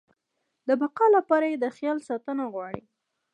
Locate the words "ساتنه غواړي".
2.07-2.83